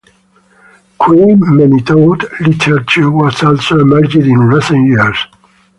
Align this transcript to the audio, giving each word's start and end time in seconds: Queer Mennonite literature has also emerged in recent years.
Queer 0.97 1.35
Mennonite 1.37 2.23
literature 2.41 3.11
has 3.25 3.43
also 3.43 3.81
emerged 3.81 4.15
in 4.15 4.35
recent 4.39 4.87
years. 4.87 5.27